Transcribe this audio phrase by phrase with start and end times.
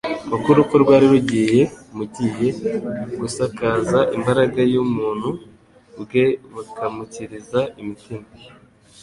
[0.29, 1.05] kuko urupfu rwari
[1.97, 2.47] mgiye
[3.19, 5.29] gusakaza imbaraga y'ubuntu
[6.01, 8.27] bwe bukamukiriza imitima.